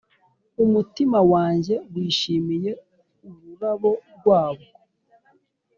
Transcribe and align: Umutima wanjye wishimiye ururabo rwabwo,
Umutima 0.63 1.19
wanjye 1.33 1.75
wishimiye 1.93 2.71
ururabo 3.27 3.91
rwabwo, 4.15 4.69